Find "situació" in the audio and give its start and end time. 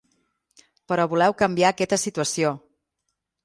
2.07-2.59